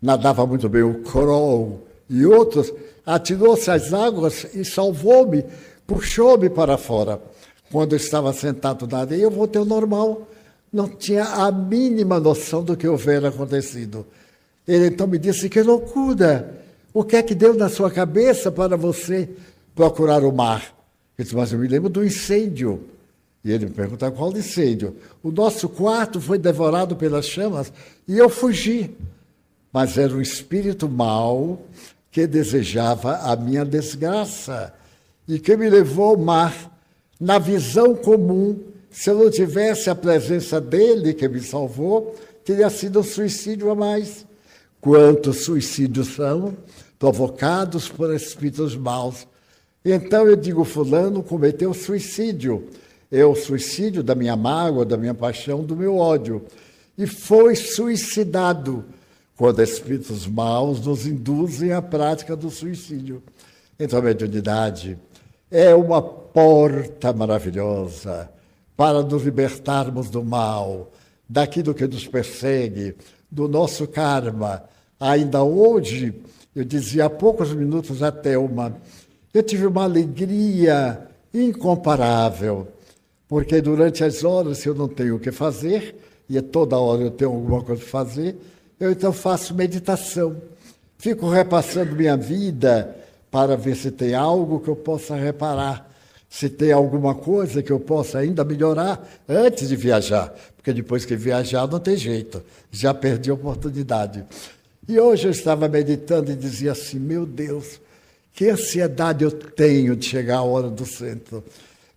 nadava 0.00 0.46
muito 0.46 0.70
bem 0.70 0.82
o 0.82 1.02
crawl 1.02 1.86
e 2.08 2.24
outros, 2.24 2.72
atirou-se 3.04 3.70
às 3.70 3.92
águas 3.92 4.46
e 4.54 4.64
salvou-me, 4.64 5.44
puxou-me 5.86 6.48
para 6.48 6.78
fora. 6.78 7.20
Quando 7.72 7.92
eu 7.92 7.96
estava 7.96 8.32
sentado 8.32 8.86
na 8.86 8.98
areia, 8.98 9.22
eu 9.22 9.30
voltei 9.30 9.60
ao 9.60 9.64
normal. 9.64 10.28
Não 10.72 10.88
tinha 10.88 11.24
a 11.24 11.50
mínima 11.50 12.18
noção 12.18 12.64
do 12.64 12.76
que 12.76 12.86
houvera 12.86 13.28
acontecido. 13.28 14.06
Ele 14.66 14.86
então 14.86 15.06
me 15.06 15.18
disse: 15.18 15.48
Que 15.48 15.62
loucura! 15.62 16.58
O 16.92 17.04
que 17.04 17.16
é 17.16 17.22
que 17.22 17.34
deu 17.34 17.54
na 17.54 17.68
sua 17.68 17.90
cabeça 17.90 18.50
para 18.50 18.76
você 18.76 19.28
procurar 19.74 20.24
o 20.24 20.32
mar? 20.32 20.74
Eu 21.16 21.24
disse: 21.24 21.36
Mas 21.36 21.52
eu 21.52 21.58
me 21.58 21.68
lembro 21.68 21.88
do 21.88 22.04
incêndio. 22.04 22.84
E 23.44 23.50
ele 23.50 23.66
me 23.66 23.72
pergunta 23.72 24.10
qual 24.10 24.36
incêndio. 24.36 24.96
O 25.22 25.30
nosso 25.30 25.68
quarto 25.68 26.20
foi 26.20 26.38
devorado 26.38 26.94
pelas 26.94 27.26
chamas 27.26 27.72
e 28.06 28.18
eu 28.18 28.28
fugi. 28.28 28.94
mas 29.72 29.96
era 29.96 30.12
um 30.12 30.20
espírito 30.20 30.88
mau 30.88 31.62
que 32.10 32.26
desejava 32.26 33.16
a 33.18 33.36
minha 33.36 33.64
desgraça 33.64 34.74
e 35.26 35.38
que 35.38 35.56
me 35.56 35.70
levou 35.70 36.10
ao 36.10 36.16
mar. 36.16 36.69
Na 37.20 37.38
visão 37.38 37.94
comum, 37.94 38.58
se 38.90 39.10
eu 39.10 39.18
não 39.18 39.30
tivesse 39.30 39.90
a 39.90 39.94
presença 39.94 40.58
dele 40.58 41.12
que 41.12 41.28
me 41.28 41.40
salvou, 41.42 42.16
teria 42.42 42.70
sido 42.70 43.00
um 43.00 43.02
suicídio 43.02 43.70
a 43.70 43.74
mais. 43.74 44.24
Quantos 44.80 45.44
suicídios 45.44 46.14
são 46.14 46.56
provocados 46.98 47.88
por 47.88 48.14
espíritos 48.14 48.74
maus? 48.74 49.26
Então 49.84 50.26
eu 50.26 50.34
digo: 50.34 50.64
Fulano 50.64 51.22
cometeu 51.22 51.74
suicídio. 51.74 52.66
É 53.12 53.24
o 53.24 53.34
suicídio 53.34 54.02
da 54.02 54.14
minha 54.14 54.36
mágoa, 54.36 54.86
da 54.86 54.96
minha 54.96 55.14
paixão, 55.14 55.62
do 55.62 55.76
meu 55.76 55.96
ódio. 55.98 56.44
E 56.96 57.06
foi 57.06 57.54
suicidado 57.56 58.84
quando 59.36 59.62
espíritos 59.62 60.26
maus 60.26 60.84
nos 60.84 61.06
induzem 61.06 61.72
à 61.72 61.82
prática 61.82 62.34
do 62.36 62.50
suicídio. 62.50 63.22
Então 63.78 63.98
a 63.98 64.02
mediunidade 64.02 64.98
é 65.50 65.74
uma 65.74 66.00
porta 66.00 67.12
maravilhosa 67.12 68.30
para 68.76 69.02
nos 69.02 69.22
libertarmos 69.22 70.08
do 70.08 70.24
mal, 70.24 70.90
daquilo 71.28 71.74
que 71.74 71.86
nos 71.86 72.06
persegue, 72.06 72.94
do 73.30 73.48
nosso 73.48 73.86
karma. 73.86 74.62
Ainda 74.98 75.42
hoje, 75.42 76.14
eu 76.54 76.64
dizia 76.64 77.06
há 77.06 77.10
poucos 77.10 77.52
minutos 77.52 78.02
a 78.02 78.12
Thelma, 78.12 78.76
eu 79.34 79.42
tive 79.42 79.66
uma 79.66 79.84
alegria 79.84 81.06
incomparável, 81.32 82.68
porque 83.28 83.60
durante 83.60 84.02
as 84.02 84.24
horas 84.24 84.64
eu 84.64 84.74
não 84.74 84.88
tenho 84.88 85.16
o 85.16 85.20
que 85.20 85.30
fazer, 85.30 85.96
e 86.28 86.40
toda 86.40 86.78
hora 86.78 87.02
eu 87.02 87.10
tenho 87.10 87.30
alguma 87.30 87.62
coisa 87.62 87.82
para 87.82 87.90
fazer, 87.90 88.36
eu 88.78 88.90
então 88.90 89.12
faço 89.12 89.54
meditação. 89.54 90.36
Fico 90.96 91.28
repassando 91.28 91.94
minha 91.94 92.16
vida 92.16 92.94
para 93.30 93.56
ver 93.56 93.76
se 93.76 93.90
tem 93.90 94.14
algo 94.14 94.60
que 94.60 94.68
eu 94.68 94.76
possa 94.76 95.14
reparar, 95.14 95.88
se 96.28 96.48
tem 96.48 96.72
alguma 96.72 97.14
coisa 97.14 97.62
que 97.62 97.70
eu 97.70 97.80
possa 97.80 98.18
ainda 98.18 98.44
melhorar 98.44 99.08
antes 99.28 99.68
de 99.68 99.76
viajar, 99.76 100.34
porque 100.56 100.72
depois 100.72 101.04
que 101.04 101.16
viajar 101.16 101.66
não 101.66 101.80
tem 101.80 101.96
jeito, 101.96 102.42
já 102.70 102.92
perdi 102.92 103.30
a 103.30 103.34
oportunidade. 103.34 104.24
E 104.88 104.98
hoje 104.98 105.28
eu 105.28 105.30
estava 105.30 105.68
meditando 105.68 106.32
e 106.32 106.36
dizia 106.36 106.72
assim: 106.72 106.98
meu 106.98 107.24
Deus, 107.24 107.80
que 108.32 108.48
ansiedade 108.48 109.24
eu 109.24 109.30
tenho 109.30 109.94
de 109.94 110.06
chegar 110.06 110.38
à 110.38 110.42
hora 110.42 110.68
do 110.68 110.86
centro. 110.86 111.44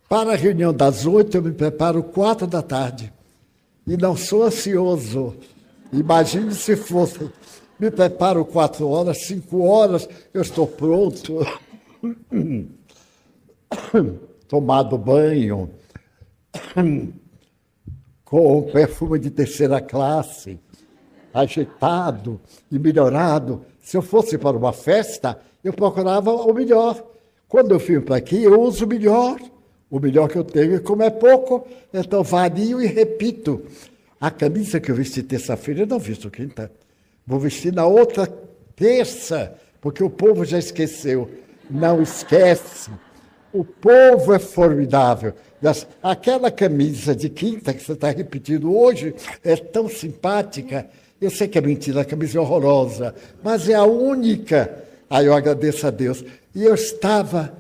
Para 0.08 0.34
a 0.34 0.36
reunião 0.36 0.74
das 0.74 1.06
oito, 1.06 1.38
eu 1.38 1.42
me 1.42 1.52
preparo 1.52 2.04
quatro 2.04 2.46
da 2.46 2.62
tarde. 2.62 3.12
E 3.88 3.98
não 3.98 4.16
sou 4.16 4.44
ansioso. 4.44 5.36
Imagine 5.92 6.54
se 6.54 6.76
fosse. 6.76 7.30
Me 7.80 7.90
preparo 7.90 8.46
quatro 8.46 8.88
horas, 8.88 9.26
cinco 9.26 9.64
horas, 9.64 10.08
eu 10.34 10.42
estou 10.42 10.68
pronto. 10.68 11.40
Tomado 14.48 14.98
banho, 14.98 15.70
com 18.24 18.62
perfume 18.72 19.20
de 19.20 19.32
terceira 19.32 19.82
classe, 19.82 20.60
agitado 21.34 22.40
e 22.72 22.78
melhorado. 22.78 23.66
Se 23.82 23.98
eu 23.98 24.02
fosse 24.02 24.38
para 24.38 24.56
uma 24.56 24.72
festa, 24.72 25.40
eu 25.64 25.74
procurava 25.74 26.32
o 26.32 26.54
melhor. 26.54 27.04
Quando 27.48 27.72
eu 27.72 27.80
vim 27.80 28.02
para 28.02 28.18
aqui, 28.18 28.44
eu 28.44 28.62
uso 28.62 28.86
o 28.86 28.88
melhor. 28.88 29.40
O 29.90 30.00
melhor 30.00 30.28
que 30.28 30.38
eu 30.38 30.44
tenho, 30.44 30.76
e 30.76 30.80
como 30.80 31.04
é 31.04 31.10
pouco, 31.12 31.68
então 31.94 32.24
vario 32.24 32.82
e 32.82 32.88
repito. 32.88 33.64
A 34.20 34.32
camisa 34.32 34.80
que 34.80 34.90
eu 34.90 34.96
vesti 34.96 35.22
terça-feira, 35.22 35.82
eu 35.82 35.88
não 35.88 36.00
visto 36.00 36.32
quinta. 36.32 36.72
Vou 37.26 37.40
vestir 37.40 37.74
na 37.74 37.86
outra 37.86 38.28
terça, 38.76 39.54
porque 39.82 40.04
o 40.04 40.10
povo 40.10 40.44
já 40.46 40.58
esqueceu. 40.58 41.30
Não 41.70 42.02
esquece. 42.02 42.92
O 43.52 43.64
povo 43.64 44.34
é 44.34 44.40
formidável. 44.40 45.34
Aquela 46.02 46.52
camisa 46.52 47.16
de 47.16 47.30
quinta 47.30 47.74
que 47.74 47.84
você 47.84 47.94
está 47.94 48.10
repetindo 48.10 48.76
hoje 48.76 49.16
é 49.44 49.56
tão 49.56 49.88
simpática. 49.88 50.88
Eu 51.22 51.30
sei 51.30 51.48
que 51.48 51.58
é 51.58 51.62
mentira, 51.62 52.02
a 52.02 52.06
camisa 52.06 52.38
é 52.38 52.42
horrorosa, 52.42 53.16
mas 53.42 53.70
é 53.70 53.76
a 53.76 53.86
única 53.86 54.84
Aí 55.14 55.28
eu 55.28 55.34
agradeço 55.36 55.86
a 55.86 55.92
Deus. 55.92 56.26
E 56.56 56.64
eu 56.64 56.74
estava, 56.74 57.54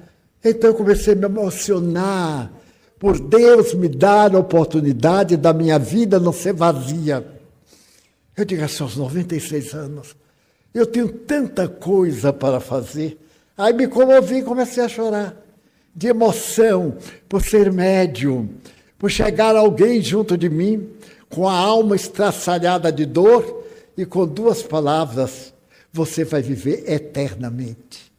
então 0.43 0.71
eu 0.71 0.73
comecei 0.73 1.13
a 1.13 1.15
me 1.15 1.25
emocionar 1.25 2.51
por 2.97 3.19
Deus 3.19 3.75
me 3.75 3.87
dar 3.87 4.33
a 4.33 4.39
oportunidade 4.39 5.37
da 5.37 5.53
minha 5.53 5.77
vida 5.77 6.19
não 6.19 6.33
ser 6.33 6.53
vazia. 6.53 7.23
Eu 8.35 8.45
digo 8.45 8.63
assim, 8.63 8.83
aos 8.83 8.97
96 8.97 9.73
anos, 9.73 10.15
eu 10.73 10.85
tenho 10.85 11.07
tanta 11.07 11.67
coisa 11.67 12.33
para 12.33 12.59
fazer. 12.59 13.19
Aí 13.55 13.71
me 13.73 13.87
comovi 13.87 14.37
e 14.37 14.43
comecei 14.43 14.83
a 14.83 14.89
chorar, 14.89 15.35
de 15.95 16.07
emoção, 16.07 16.97
por 17.29 17.43
ser 17.43 17.71
médium, 17.71 18.49
por 18.97 19.11
chegar 19.11 19.55
alguém 19.55 20.01
junto 20.01 20.35
de 20.35 20.49
mim, 20.49 20.89
com 21.29 21.47
a 21.47 21.53
alma 21.53 21.95
estraçalhada 21.95 22.91
de 22.91 23.05
dor 23.05 23.63
e 23.95 24.05
com 24.05 24.25
duas 24.25 24.63
palavras: 24.63 25.53
você 25.91 26.23
vai 26.23 26.41
viver 26.41 26.83
eternamente. 26.87 28.11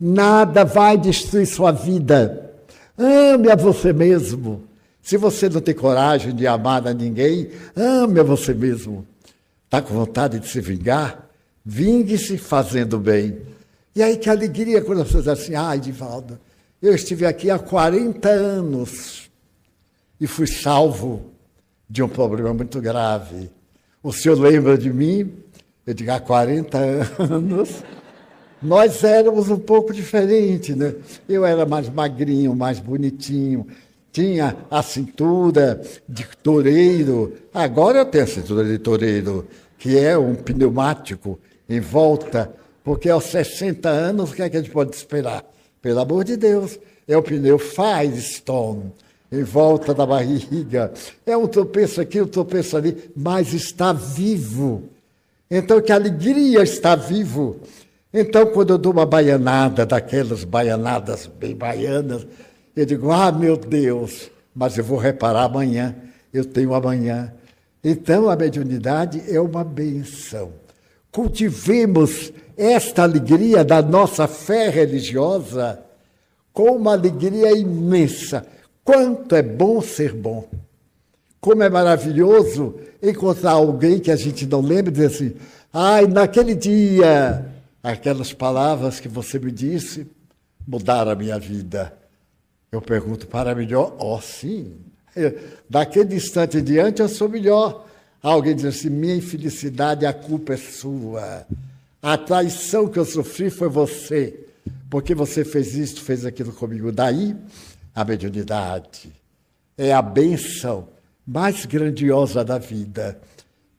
Nada 0.00 0.64
vai 0.64 0.96
destruir 0.96 1.46
sua 1.46 1.72
vida. 1.72 2.52
Ame 2.96 3.50
a 3.50 3.56
você 3.56 3.92
mesmo. 3.92 4.62
Se 5.02 5.16
você 5.16 5.48
não 5.48 5.60
tem 5.60 5.74
coragem 5.74 6.34
de 6.34 6.46
amar 6.46 6.86
a 6.86 6.94
ninguém, 6.94 7.50
ame 7.74 8.20
a 8.20 8.22
você 8.22 8.54
mesmo. 8.54 9.04
Está 9.68 9.82
com 9.82 9.92
vontade 9.92 10.40
de 10.40 10.48
se 10.48 10.62
vingar? 10.62 11.28
Vingue-se 11.62 12.38
fazendo 12.38 12.98
bem. 12.98 13.42
E 13.94 14.02
aí 14.02 14.16
que 14.16 14.30
alegria 14.30 14.80
quando 14.80 15.04
pessoas 15.04 15.24
dizem 15.24 15.44
assim, 15.44 15.54
ah, 15.54 15.76
Edivaldo, 15.76 16.40
eu 16.80 16.94
estive 16.94 17.26
aqui 17.26 17.50
há 17.50 17.58
40 17.58 18.30
anos 18.30 19.30
e 20.18 20.26
fui 20.26 20.46
salvo 20.46 21.30
de 21.86 22.02
um 22.02 22.08
problema 22.08 22.54
muito 22.54 22.80
grave. 22.80 23.50
O 24.02 24.10
senhor 24.10 24.40
lembra 24.40 24.78
de 24.78 24.90
mim? 24.90 25.44
eu 25.86 25.92
digo, 25.92 26.12
há 26.12 26.20
40 26.20 26.78
anos, 27.18 27.82
nós 28.62 29.04
éramos 29.04 29.50
um 29.50 29.58
pouco 29.58 29.92
diferentes, 29.92 30.74
né? 30.74 30.94
Eu 31.28 31.44
era 31.44 31.66
mais 31.66 31.90
magrinho, 31.90 32.54
mais 32.54 32.78
bonitinho, 32.78 33.66
tinha 34.12 34.56
a 34.70 34.82
cintura 34.82 35.80
de 36.08 36.26
toureiro. 36.42 37.34
Agora 37.52 38.04
tenho 38.04 38.24
a 38.24 38.26
cintura 38.26 38.64
de 38.64 38.78
toureiro, 38.78 39.46
que 39.78 39.98
é 39.98 40.16
um 40.16 40.34
pneumático 40.34 41.38
em 41.68 41.80
volta, 41.80 42.52
porque 42.82 43.08
aos 43.08 43.24
60 43.24 43.88
anos, 43.88 44.30
o 44.30 44.34
que 44.34 44.42
é 44.42 44.48
que 44.48 44.56
a 44.56 44.60
gente 44.60 44.72
pode 44.72 44.94
esperar? 44.94 45.44
Pelo 45.80 46.00
amor 46.00 46.24
de 46.24 46.36
Deus, 46.36 46.78
é 47.06 47.16
o 47.16 47.22
pneu 47.22 47.58
Firestone 47.58 48.92
em 49.30 49.42
volta 49.42 49.94
da 49.94 50.06
barriga. 50.06 50.92
É 51.24 51.36
um 51.36 51.46
tropeço 51.46 52.00
aqui, 52.00 52.20
um 52.20 52.26
tropeço 52.26 52.76
ali, 52.76 53.10
mas 53.14 53.52
está 53.52 53.92
vivo. 53.92 54.84
Então, 55.50 55.80
que 55.80 55.92
alegria 55.92 56.62
estar 56.62 56.96
vivo. 56.96 57.60
Então, 58.12 58.46
quando 58.46 58.70
eu 58.70 58.78
dou 58.78 58.92
uma 58.92 59.06
baianada, 59.06 59.84
daquelas 59.84 60.44
baianadas 60.44 61.26
bem 61.26 61.54
baianas, 61.54 62.26
eu 62.78 62.86
digo, 62.86 63.10
ah, 63.10 63.32
meu 63.32 63.56
Deus, 63.56 64.30
mas 64.54 64.78
eu 64.78 64.84
vou 64.84 64.98
reparar 64.98 65.44
amanhã, 65.44 65.96
eu 66.32 66.44
tenho 66.44 66.72
amanhã. 66.72 67.34
Então, 67.82 68.30
a 68.30 68.36
mediunidade 68.36 69.22
é 69.28 69.40
uma 69.40 69.64
benção. 69.64 70.52
Cultivemos 71.10 72.32
esta 72.56 73.02
alegria 73.02 73.64
da 73.64 73.82
nossa 73.82 74.28
fé 74.28 74.68
religiosa 74.68 75.82
com 76.52 76.76
uma 76.76 76.92
alegria 76.92 77.50
imensa. 77.50 78.46
Quanto 78.84 79.34
é 79.34 79.42
bom 79.42 79.80
ser 79.80 80.12
bom! 80.12 80.48
Como 81.40 81.62
é 81.64 81.68
maravilhoso 81.68 82.78
encontrar 83.02 83.52
alguém 83.52 83.98
que 83.98 84.10
a 84.10 84.16
gente 84.16 84.46
não 84.46 84.60
lembra 84.60 84.90
e 84.90 84.92
dizer 84.92 85.06
assim: 85.06 85.34
ai, 85.72 86.06
naquele 86.06 86.54
dia, 86.54 87.44
aquelas 87.82 88.32
palavras 88.32 89.00
que 89.00 89.08
você 89.08 89.38
me 89.38 89.50
disse 89.50 90.06
mudaram 90.66 91.10
a 91.10 91.16
minha 91.16 91.38
vida. 91.40 91.92
Eu 92.70 92.82
pergunto 92.82 93.26
para 93.26 93.54
melhor? 93.54 93.96
Oh, 93.98 94.20
sim. 94.20 94.76
Daquele 95.68 96.14
instante 96.14 96.58
em 96.58 96.64
diante 96.64 97.00
eu 97.00 97.08
sou 97.08 97.28
melhor. 97.28 97.86
Alguém 98.22 98.54
diz 98.54 98.64
assim: 98.64 98.90
minha 98.90 99.16
infelicidade, 99.16 100.04
a 100.04 100.12
culpa 100.12 100.54
é 100.54 100.56
sua. 100.56 101.46
A 102.02 102.16
traição 102.16 102.88
que 102.88 102.98
eu 102.98 103.04
sofri 103.04 103.50
foi 103.50 103.68
você, 103.68 104.38
porque 104.88 105.14
você 105.14 105.44
fez 105.44 105.74
isso, 105.74 106.00
fez 106.02 106.24
aquilo 106.24 106.52
comigo. 106.52 106.92
Daí, 106.92 107.34
a 107.94 108.04
mediunidade 108.04 109.10
é 109.76 109.92
a 109.92 110.02
benção 110.02 110.88
mais 111.26 111.64
grandiosa 111.66 112.44
da 112.44 112.58
vida. 112.58 113.20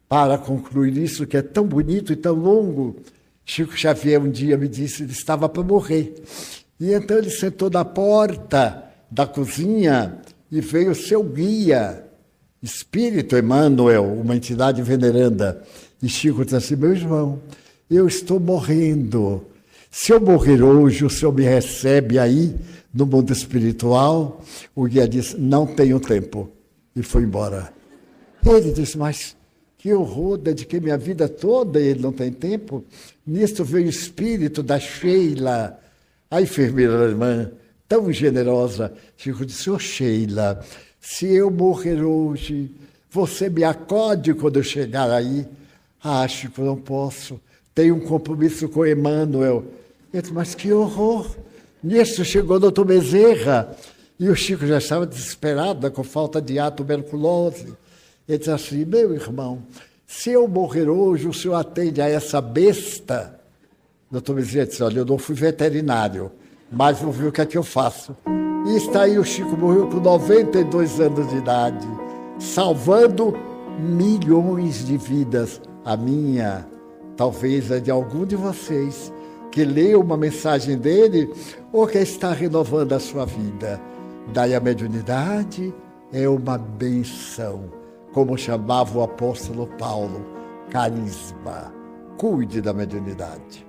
Para 0.07 0.37
concluir 0.37 0.97
isso 0.97 1.27
que 1.27 1.37
é 1.37 1.41
tão 1.41 1.65
bonito 1.65 2.11
e 2.11 2.15
tão 2.15 2.33
longo, 2.33 2.97
Chico 3.45 3.77
Xavier 3.77 4.21
um 4.21 4.29
dia 4.29 4.57
me 4.57 4.67
disse 4.67 5.03
ele 5.03 5.11
estava 5.11 5.47
para 5.47 5.63
morrer. 5.63 6.15
E 6.79 6.93
então 6.93 7.17
ele 7.17 7.29
sentou 7.29 7.69
na 7.69 7.83
porta 7.83 8.83
da 9.11 9.27
cozinha 9.27 10.19
e 10.51 10.61
veio 10.61 10.91
o 10.91 10.95
seu 10.95 11.23
guia, 11.23 12.05
Espírito 12.61 13.37
Emmanuel, 13.37 14.05
uma 14.05 14.35
entidade 14.35 14.81
veneranda, 14.81 15.63
E 16.01 16.07
Chico 16.07 16.43
disse 16.43 16.55
assim: 16.55 16.75
meu 16.75 16.93
irmão, 16.93 17.41
eu 17.89 18.07
estou 18.07 18.39
morrendo. 18.39 19.45
Se 19.91 20.11
eu 20.11 20.21
morrer 20.21 20.61
hoje, 20.61 21.03
o 21.03 21.09
senhor 21.09 21.33
me 21.33 21.43
recebe 21.43 22.19
aí 22.19 22.55
no 22.93 23.05
mundo 23.05 23.33
espiritual? 23.33 24.41
O 24.75 24.85
guia 24.85 25.07
disse: 25.07 25.37
não 25.37 25.65
tenho 25.65 25.99
tempo. 25.99 26.49
E 26.95 27.03
foi 27.03 27.23
embora. 27.23 27.73
Ele 28.45 28.71
disse: 28.71 28.97
mas 28.97 29.35
que 29.77 29.93
horror, 29.93 30.37
dediquei 30.37 30.79
minha 30.79 30.97
vida 30.97 31.27
toda 31.27 31.79
e 31.79 31.87
ele 31.87 32.01
não 32.01 32.11
tem 32.11 32.31
tempo. 32.31 32.83
Nisto 33.25 33.63
veio 33.63 33.87
o 33.87 33.89
espírito 33.89 34.61
da 34.61 34.79
Sheila, 34.79 35.79
a 36.29 36.41
enfermeira 36.41 37.01
alemã, 37.03 37.51
tão 37.87 38.11
generosa. 38.11 38.93
Chico 39.17 39.45
disse: 39.45 39.69
Ô 39.69 39.79
Sheila, 39.79 40.63
se 40.99 41.27
eu 41.27 41.49
morrer 41.49 42.01
hoje, 42.01 42.71
você 43.09 43.49
me 43.49 43.63
acode 43.63 44.33
quando 44.33 44.57
eu 44.57 44.63
chegar 44.63 45.09
aí? 45.09 45.47
Que 46.51 46.59
eu 46.61 46.65
não 46.65 46.77
posso. 46.77 47.39
Tenho 47.73 47.95
um 47.95 47.99
compromisso 47.99 48.69
com 48.69 48.85
Emmanuel. 48.85 49.65
Eu 50.13 50.21
disse, 50.21 50.33
mas 50.33 50.55
que 50.55 50.71
horror! 50.71 51.35
Nisso 51.83 52.23
chegou 52.25 52.57
o 52.57 52.59
doutor 52.59 52.85
Bezerra 52.85 53.75
e 54.19 54.29
o 54.29 54.35
Chico 54.35 54.67
já 54.67 54.77
estava 54.77 55.05
desesperado 55.05 55.89
com 55.91 56.03
falta 56.03 56.41
de 56.41 56.59
ar, 56.59 56.71
tuberculose. 56.71 57.73
Ele 58.27 58.37
disse 58.37 58.51
assim: 58.51 58.85
Meu 58.85 59.13
irmão, 59.13 59.63
se 60.05 60.31
eu 60.31 60.47
morrer 60.47 60.89
hoje, 60.89 61.27
o 61.27 61.33
senhor 61.33 61.55
atende 61.55 62.01
a 62.01 62.09
essa 62.09 62.41
besta? 62.41 63.38
Doutor 64.11 64.37
Bezerra 64.37 64.65
disse: 64.65 64.81
Olha, 64.81 64.99
eu 64.99 65.05
não 65.05 65.19
fui 65.19 65.35
veterinário, 65.35 66.31
mas 66.71 66.99
vou 66.99 67.11
ver 67.11 67.27
o 67.27 67.31
que 67.31 67.41
é 67.41 67.45
que 67.45 67.57
eu 67.57 67.63
faço. 67.63 68.15
E 68.65 68.75
está 68.75 69.03
aí 69.03 69.19
o 69.19 69.23
Chico 69.23 69.55
morreu 69.55 69.87
com 69.87 69.99
92 69.99 70.99
anos 70.99 71.29
de 71.29 71.37
idade, 71.37 71.87
salvando 72.39 73.37
milhões 73.79 74.85
de 74.85 74.97
vidas. 74.97 75.61
A 75.85 75.95
minha, 75.95 76.67
talvez 77.15 77.71
a 77.71 77.79
de 77.79 77.91
algum 77.91 78.25
de 78.25 78.35
vocês 78.35 79.13
que 79.51 79.63
leu 79.63 80.01
uma 80.01 80.17
mensagem 80.17 80.77
dele 80.77 81.31
ou 81.71 81.87
que 81.87 81.99
está 81.99 82.33
renovando 82.33 82.93
a 82.93 82.99
sua 82.99 83.25
vida. 83.25 83.79
Daí 84.33 84.53
a 84.55 84.59
mediunidade 84.59 85.73
é 86.11 86.27
uma 86.27 86.57
benção, 86.57 87.71
como 88.11 88.37
chamava 88.37 88.99
o 88.99 89.03
apóstolo 89.03 89.67
Paulo, 89.77 90.25
carisma. 90.69 91.73
Cuide 92.17 92.61
da 92.61 92.73
mediunidade. 92.73 93.68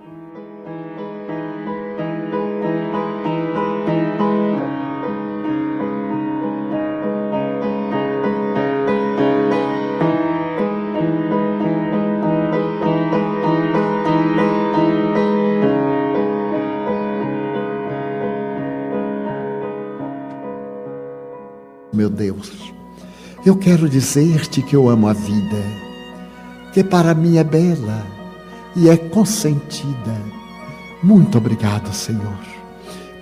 Eu 23.44 23.56
quero 23.56 23.88
dizer-te 23.88 24.60
que 24.60 24.76
eu 24.76 24.90
amo 24.90 25.08
a 25.08 25.14
vida, 25.14 25.64
que 26.74 26.84
para 26.84 27.14
mim 27.14 27.38
é 27.38 27.44
bela 27.44 28.06
e 28.76 28.86
é 28.86 28.98
consentida. 28.98 30.14
Muito 31.02 31.38
obrigado, 31.38 31.90
Senhor, 31.90 32.38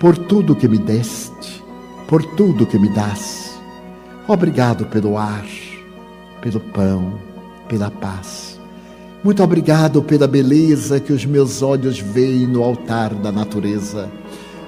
por 0.00 0.18
tudo 0.18 0.57
que 0.57 0.66
me 0.66 0.76
deste, 0.76 1.62
por 2.09 2.24
tudo 2.35 2.66
que 2.66 2.76
me 2.81 2.88
das. 2.88 3.61
Obrigado 4.26 4.87
pelo 4.87 5.16
ar, 5.16 5.46
pelo 6.42 6.59
pão, 6.59 7.12
pela 7.68 7.88
paz. 7.88 8.59
Muito 9.22 9.40
obrigado 9.40 10.02
pela 10.02 10.26
beleza 10.26 10.98
que 10.98 11.12
os 11.12 11.24
meus 11.24 11.62
olhos 11.62 12.00
veem 12.00 12.44
no 12.44 12.64
altar 12.64 13.14
da 13.14 13.31
natureza. 13.31 14.11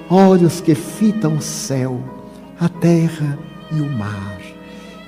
Olhos 0.09 0.61
que 0.61 0.75
fitam 0.75 1.35
o 1.35 1.41
céu, 1.41 2.01
a 2.57 2.69
terra 2.69 3.37
e 3.69 3.81
o 3.81 3.89
mar, 3.89 4.39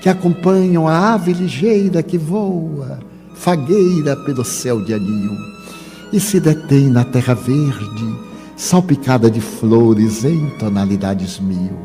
que 0.04 0.10
acompanham 0.10 0.86
a 0.86 1.14
ave 1.14 1.32
ligeira 1.32 2.04
que 2.04 2.18
voa, 2.18 3.00
fagueira 3.36 4.18
pelo 4.18 4.44
céu 4.44 4.84
de 4.84 4.94
anil, 4.94 5.32
e 6.12 6.20
se 6.20 6.42
detém 6.42 6.90
na 6.90 7.06
terra 7.06 7.34
verde, 7.34 8.14
salpicada 8.58 9.32
de 9.32 9.40
flores 9.40 10.26
em 10.26 10.50
tonalidades 10.60 11.40
mil. 11.40 11.80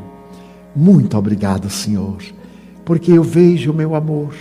Muito 0.75 1.17
obrigado, 1.17 1.71
Senhor, 1.71 2.17
porque 2.85 3.13
eu 3.13 3.23
vejo 3.23 3.71
o 3.71 3.75
meu 3.75 3.95
amor, 3.95 4.35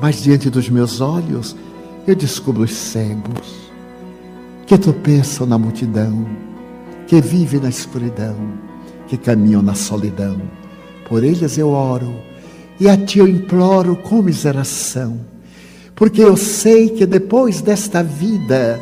mas 0.00 0.20
diante 0.20 0.50
dos 0.50 0.68
meus 0.68 1.00
olhos 1.00 1.54
eu 2.08 2.16
descubro 2.16 2.64
os 2.64 2.74
cegos 2.74 3.70
que 4.66 4.76
tropeçam 4.76 5.46
na 5.46 5.56
multidão, 5.56 6.26
que 7.06 7.20
vivem 7.20 7.60
na 7.60 7.68
escuridão, 7.68 8.34
que 9.06 9.16
caminham 9.16 9.62
na 9.62 9.76
solidão 9.76 10.40
por 11.08 11.22
eles 11.22 11.56
eu 11.56 11.68
oro 11.68 12.12
e 12.78 12.88
a 12.88 12.96
ti 12.96 13.18
eu 13.18 13.28
imploro 13.28 13.96
com 13.96 14.22
miseração, 14.22 15.20
porque 15.94 16.22
eu 16.22 16.36
sei 16.36 16.90
que 16.90 17.06
depois 17.06 17.60
desta 17.60 18.02
vida, 18.02 18.80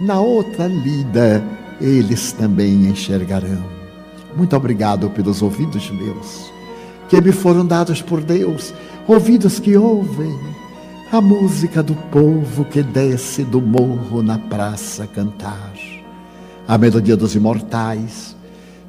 na 0.00 0.20
outra 0.20 0.66
lida, 0.66 1.42
eles 1.80 2.32
também 2.32 2.86
enxergarão. 2.86 3.64
Muito 4.36 4.56
obrigado 4.56 5.10
pelos 5.10 5.42
ouvidos 5.42 5.90
meus, 5.90 6.50
que 7.08 7.20
me 7.20 7.32
foram 7.32 7.66
dados 7.66 8.00
por 8.00 8.20
Deus, 8.20 8.72
ouvidos 9.06 9.60
que 9.60 9.76
ouvem 9.76 10.38
a 11.12 11.20
música 11.20 11.82
do 11.82 11.94
povo 11.94 12.64
que 12.64 12.82
desce 12.82 13.44
do 13.44 13.60
morro 13.60 14.22
na 14.22 14.38
praça 14.38 15.06
cantar, 15.06 15.74
a 16.66 16.78
melodia 16.78 17.16
dos 17.16 17.34
imortais 17.34 18.34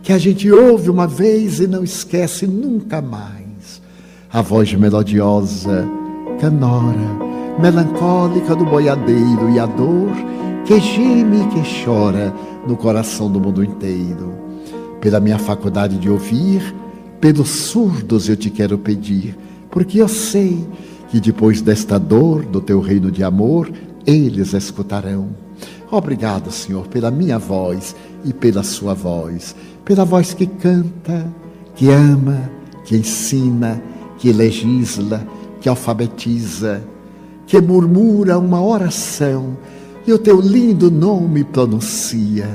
que 0.05 0.13
a 0.13 0.19
gente 0.19 0.51
ouve 0.51 0.91
uma 0.91 1.07
vez 1.07 1.59
e 1.59 1.65
não 1.65 1.83
esquece 1.83 2.45
nunca 2.45 3.01
mais. 3.01 3.44
A 4.35 4.41
voz 4.41 4.73
melodiosa, 4.73 5.87
canora, 6.41 7.55
melancólica 7.57 8.53
do 8.53 8.65
boiadeiro 8.65 9.49
e 9.49 9.57
a 9.57 9.65
dor 9.65 10.11
que 10.65 10.77
geme 10.77 11.37
e 11.37 11.47
que 11.47 11.85
chora 11.85 12.33
no 12.67 12.75
coração 12.75 13.31
do 13.31 13.39
mundo 13.39 13.63
inteiro. 13.63 14.33
Pela 14.99 15.21
minha 15.21 15.39
faculdade 15.39 15.97
de 15.97 16.09
ouvir, 16.09 16.75
pelos 17.21 17.47
surdos 17.47 18.27
eu 18.27 18.35
te 18.35 18.49
quero 18.49 18.77
pedir, 18.77 19.37
porque 19.71 20.01
eu 20.01 20.09
sei 20.09 20.67
que 21.07 21.21
depois 21.21 21.61
desta 21.61 21.97
dor 21.97 22.43
do 22.43 22.59
teu 22.59 22.81
reino 22.81 23.09
de 23.09 23.23
amor, 23.23 23.71
eles 24.05 24.51
escutarão. 24.51 25.29
Obrigado, 25.89 26.51
Senhor, 26.51 26.85
pela 26.87 27.09
minha 27.09 27.39
voz 27.39 27.95
e 28.25 28.33
pela 28.33 28.63
sua 28.63 28.93
voz 28.93 29.55
pela 29.85 30.03
voz 30.03 30.33
que 30.33 30.45
canta, 30.45 31.25
que 31.75 31.89
ama, 31.89 32.49
que 32.83 32.97
ensina, 32.97 33.81
que 34.25 34.33
legisla, 34.33 35.23
que 35.61 35.69
alfabetiza, 35.69 36.83
que 37.45 37.61
murmura 37.61 38.39
uma 38.39 38.59
oração 38.59 39.55
e 40.07 40.11
o 40.11 40.17
teu 40.17 40.41
lindo 40.41 40.89
nome 40.89 41.43
pronuncia. 41.43 42.49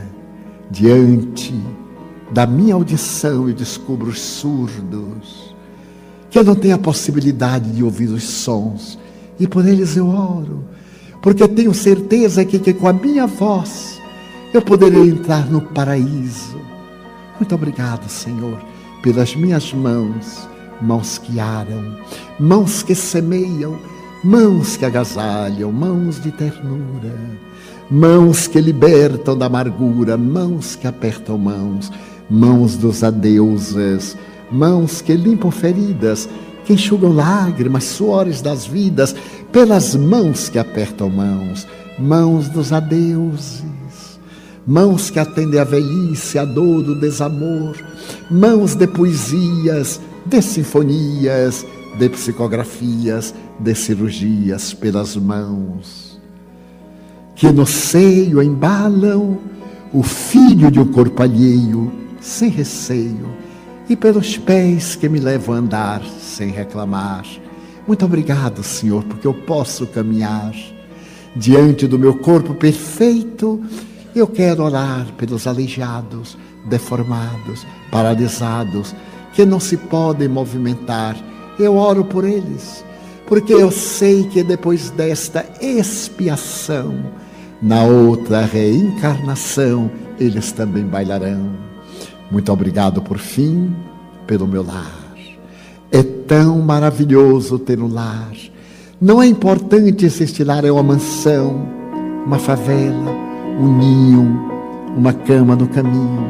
Diante 0.68 1.54
da 2.32 2.44
minha 2.44 2.74
audição 2.74 3.48
eu 3.48 3.54
descubro 3.54 4.08
os 4.08 4.20
surdos, 4.20 5.54
que 6.28 6.40
eu 6.40 6.42
não 6.42 6.56
tenho 6.56 6.74
a 6.74 6.78
possibilidade 6.78 7.70
de 7.70 7.84
ouvir 7.84 8.08
os 8.08 8.24
sons, 8.24 8.98
e 9.38 9.46
por 9.46 9.64
eles 9.64 9.96
eu 9.96 10.08
oro, 10.08 10.64
porque 11.22 11.46
tenho 11.46 11.72
certeza 11.72 12.44
que, 12.44 12.58
que 12.58 12.74
com 12.74 12.88
a 12.88 12.92
minha 12.92 13.28
voz 13.28 14.00
eu 14.52 14.60
poderei 14.60 15.08
entrar 15.08 15.48
no 15.48 15.60
paraíso 15.60 16.58
muito 17.40 17.54
obrigado, 17.54 18.06
Senhor, 18.06 18.62
pelas 19.02 19.34
minhas 19.34 19.72
mãos, 19.72 20.46
mãos 20.80 21.18
que 21.18 21.38
aram, 21.38 21.96
mãos 22.38 22.82
que 22.82 22.94
semeiam, 22.94 23.78
mãos 24.24 24.76
que 24.76 24.84
agasalham, 24.84 25.70
mãos 25.72 26.20
de 26.22 26.30
ternura, 26.32 27.14
mãos 27.90 28.46
que 28.46 28.60
libertam 28.60 29.36
da 29.36 29.46
amargura, 29.46 30.16
mãos 30.16 30.76
que 30.76 30.86
apertam 30.86 31.38
mãos, 31.38 31.90
mãos 32.28 32.76
dos 32.76 33.02
adeuses, 33.02 34.16
mãos 34.50 35.00
que 35.00 35.14
limpam 35.14 35.50
feridas, 35.50 36.28
que 36.64 36.72
enxugam 36.72 37.12
lágrimas, 37.12 37.84
suores 37.84 38.40
das 38.40 38.66
vidas, 38.66 39.14
pelas 39.52 39.94
mãos 39.94 40.48
que 40.48 40.58
apertam 40.58 41.08
mãos, 41.08 41.66
mãos 41.98 42.48
dos 42.48 42.72
adeuses 42.72 43.70
mãos 44.66 45.10
que 45.10 45.18
atendem 45.18 45.58
a 45.58 45.64
velhice, 45.64 46.38
a 46.38 46.44
dor, 46.44 46.88
o 46.88 46.94
desamor, 46.94 47.76
mãos 48.30 48.74
de 48.74 48.86
poesias, 48.86 50.00
de 50.30 50.40
sinfonias, 50.40 51.66
de 51.98 52.08
psicografias, 52.08 53.34
de 53.58 53.74
cirurgias 53.74 54.72
pelas 54.72 55.16
mãos, 55.16 56.20
que 57.34 57.50
no 57.50 57.66
seio 57.66 58.40
embalam 58.40 59.38
o 59.92 60.04
filho 60.04 60.70
de 60.70 60.78
um 60.78 60.86
corpo 60.86 61.20
alheio, 61.20 61.92
sem 62.20 62.48
receio, 62.48 63.28
e 63.88 63.96
pelos 63.96 64.38
pés 64.38 64.94
que 64.94 65.08
me 65.08 65.18
levam 65.18 65.56
a 65.56 65.58
andar 65.58 66.02
sem 66.20 66.50
reclamar. 66.50 67.26
Muito 67.88 68.04
obrigado, 68.04 68.62
Senhor, 68.62 69.02
porque 69.02 69.26
eu 69.26 69.34
posso 69.34 69.84
caminhar 69.88 70.54
diante 71.34 71.88
do 71.88 71.98
meu 71.98 72.14
corpo 72.18 72.54
perfeito, 72.54 73.60
eu 74.14 74.28
quero 74.28 74.62
orar 74.62 75.06
pelos 75.16 75.48
aleijados, 75.48 76.38
deformados, 76.66 77.66
paralisados, 77.90 78.94
que 79.32 79.44
não 79.44 79.60
se 79.60 79.76
podem 79.76 80.28
movimentar. 80.28 81.16
Eu 81.58 81.76
oro 81.76 82.04
por 82.04 82.24
eles, 82.24 82.84
porque 83.26 83.52
eu 83.52 83.70
sei 83.70 84.24
que 84.24 84.42
depois 84.42 84.90
desta 84.90 85.44
expiação, 85.60 86.94
na 87.62 87.84
outra 87.84 88.44
reencarnação, 88.46 89.90
eles 90.18 90.52
também 90.52 90.84
bailarão. 90.84 91.50
Muito 92.30 92.50
obrigado 92.52 93.02
por 93.02 93.18
fim 93.18 93.74
pelo 94.26 94.46
meu 94.46 94.62
lar. 94.62 95.00
É 95.90 96.02
tão 96.02 96.60
maravilhoso 96.60 97.58
ter 97.58 97.80
um 97.80 97.92
lar. 97.92 98.32
Não 99.00 99.20
é 99.20 99.26
importante 99.26 100.08
se 100.08 100.24
este 100.24 100.44
lar 100.44 100.64
é 100.64 100.70
uma 100.70 100.82
mansão, 100.82 101.66
uma 102.24 102.38
favela, 102.38 103.10
um 103.58 103.78
ninho, 103.78 104.50
uma 104.96 105.12
cama 105.12 105.56
no 105.56 105.66
caminho, 105.66 106.26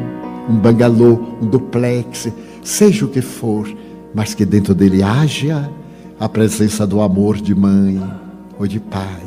um 0.49 0.55
bangalô, 0.55 1.19
um 1.41 1.47
duplex, 1.47 2.31
seja 2.63 3.05
o 3.05 3.09
que 3.09 3.21
for, 3.21 3.67
mas 4.13 4.33
que 4.33 4.45
dentro 4.45 4.73
dele 4.73 5.01
haja 5.03 5.69
a 6.19 6.29
presença 6.29 6.85
do 6.85 7.01
amor 7.01 7.37
de 7.37 7.55
mãe 7.55 8.01
ou 8.59 8.67
de 8.67 8.79
pai, 8.79 9.23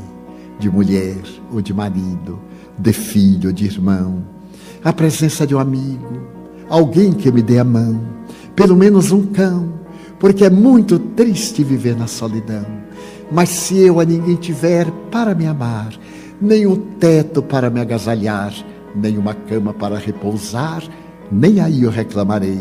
de 0.59 0.71
mulher 0.71 1.19
ou 1.53 1.61
de 1.61 1.75
marido, 1.75 2.39
de 2.79 2.93
filho 2.93 3.49
ou 3.49 3.53
de 3.53 3.65
irmão, 3.65 4.23
a 4.83 4.93
presença 4.93 5.47
de 5.47 5.55
um 5.55 5.59
amigo, 5.59 6.23
alguém 6.69 7.13
que 7.13 7.33
me 7.33 7.43
dê 7.43 7.59
a 7.59 7.65
mão, 7.65 8.01
pelo 8.55 8.77
menos 8.77 9.11
um 9.11 9.27
cão, 9.27 9.73
porque 10.19 10.45
é 10.45 10.51
muito 10.51 10.99
triste 10.99 11.65
viver 11.65 11.97
na 11.97 12.07
solidão. 12.07 12.65
Mas 13.33 13.49
se 13.49 13.79
eu 13.79 13.99
a 13.99 14.05
ninguém 14.05 14.37
tiver 14.37 14.91
para 15.11 15.35
me 15.35 15.47
amar, 15.47 15.93
nem 16.41 16.67
um 16.67 16.77
teto 16.77 17.43
para 17.43 17.71
me 17.71 17.81
agasalhar, 17.81 18.53
nem 18.95 19.19
uma 19.19 19.35
cama 19.35 19.73
para 19.73 19.99
repousar, 19.99 20.83
nem 21.33 21.61
aí 21.61 21.83
eu 21.83 21.91
reclamarei. 21.91 22.61